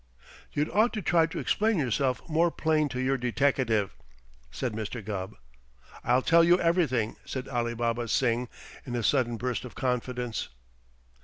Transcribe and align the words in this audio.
"You'd 0.51 0.71
ought 0.71 0.93
to 0.93 1.01
try 1.03 1.27
to 1.27 1.37
explain 1.37 1.77
yourself 1.77 2.27
more 2.27 2.49
plain 2.49 2.89
to 2.89 2.99
your 2.99 3.17
deteckative," 3.19 3.91
said 4.49 4.73
Mr. 4.73 5.05
Gubb. 5.05 5.35
"I'll 6.03 6.23
tell 6.23 6.43
you 6.43 6.59
everything!" 6.59 7.17
said 7.23 7.47
Alibaba 7.47 8.07
Singh 8.07 8.49
in 8.83 8.95
a 8.95 9.03
sudden 9.03 9.37
burst 9.37 9.63
of 9.63 9.75
confidence. 9.75 10.49